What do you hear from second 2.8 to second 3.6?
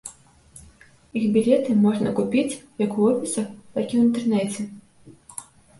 як у офісах,